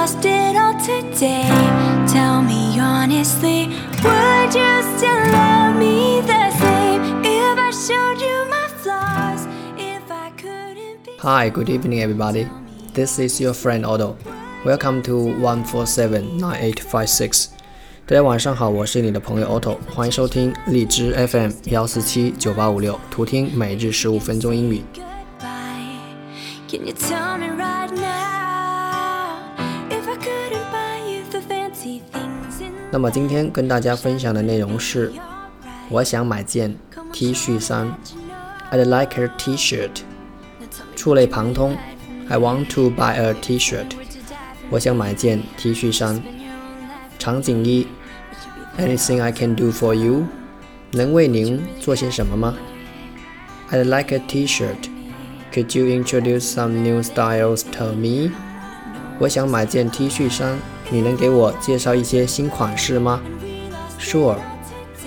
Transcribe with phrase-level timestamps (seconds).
[0.00, 1.44] lost it all today.
[2.08, 3.68] Tell me honestly,
[4.00, 9.46] would you still love me the same if I showed you my flaws?
[9.76, 11.12] If I couldn't be.
[11.20, 12.48] Hi, good evening, everybody.
[12.94, 14.16] This is your friend Otto.
[14.64, 17.48] Welcome to one four seven nine eight five six.
[18.08, 24.80] 大家晚上好，我是你的朋友 Otto，欢迎收听荔枝 FM 幺四七九八五六，图听每日十五分钟英语。
[24.94, 25.98] Goodbye.
[26.68, 28.39] Can you tell me right now
[32.93, 35.13] 那么今天跟大家分享的内容是，
[35.89, 36.75] 我想买件
[37.13, 37.89] T 恤衫
[38.69, 40.01] ，I'd like a T-shirt。
[40.93, 41.77] 触类旁通
[42.27, 43.93] ，I want to buy a T-shirt。
[44.69, 46.21] 我想买件 T 恤衫。
[47.17, 47.87] 场景一
[48.77, 50.25] ，Anything I can do for you？
[50.91, 52.57] 能为您做些什么吗
[53.71, 54.89] ？I'd like a T-shirt.
[55.53, 58.31] Could you introduce some new styles to me？
[59.17, 60.57] 我想买件 T 恤衫，
[60.90, 63.20] 你能给我介绍一些新款式吗？
[63.98, 64.36] Sure,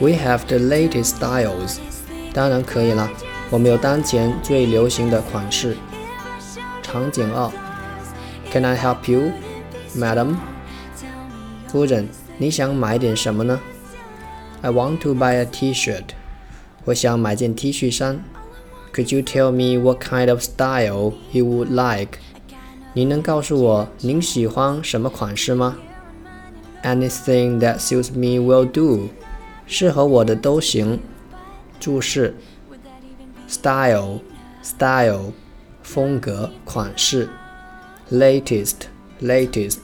[0.00, 1.78] we have the latest styles.
[2.32, 3.10] 当然可以了，
[3.50, 5.76] 我们有当前最流行的款式。
[6.82, 7.50] 场景二，
[8.50, 9.30] Can I help you,
[9.96, 10.36] madam？
[11.68, 13.60] 夫人，你想买点什么呢？
[14.62, 16.04] I want to buy a T-shirt.
[16.84, 18.24] 我想买件 T 恤衫。
[18.92, 22.18] Could you tell me what kind of style you would like?
[22.97, 25.75] 您能告诉我您喜欢什么款式吗
[26.81, 29.09] ？Anything that suits me will do.
[29.67, 30.97] 适合我的都行。
[31.77, 32.33] 注释
[33.49, 34.21] ：style
[34.63, 35.33] style
[35.83, 37.27] 风格款式
[38.13, 38.75] ，latest
[39.21, 39.79] latest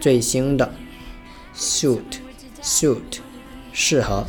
[0.00, 0.72] 最新的
[1.54, 2.00] ，suit
[2.62, 3.18] suit
[3.70, 4.24] 适合。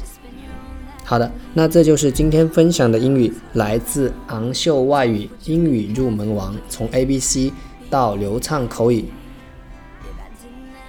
[1.06, 7.54] 好的，那这就是今天分享的英语，来自昂秀外语英语入门王，从 A B C
[7.90, 9.06] 到流畅口语，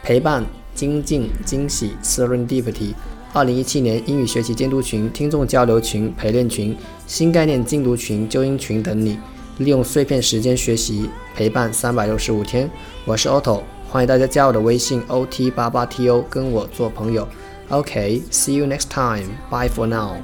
[0.02, 2.94] 陪伴、精进、惊喜，Serendipity。
[3.32, 6.76] 二零一七年英语学习监督群、听众交流群、陪练群、
[7.06, 9.18] 新概念精读群、纠音群等你，
[9.58, 12.68] 利用碎片时间学习，陪伴三百六十五天。
[13.04, 13.60] 我是 Otto，
[13.90, 17.28] 欢迎大家加我的微信 OT 八八 TO，跟我做朋友。
[17.68, 19.28] OK，see、you next time.
[19.50, 20.16] Bye for now.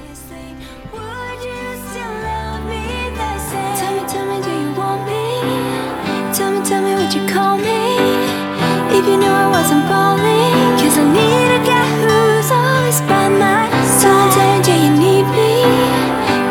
[8.97, 13.67] If you knew I wasn't falling, cause I need a guy who's always by my
[13.83, 13.99] side.
[14.01, 15.53] Tell me, tell me, do you need me?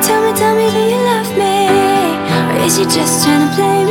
[0.03, 1.71] Tell me, tell me, do you love me?
[2.51, 3.82] Or is you just trying to play?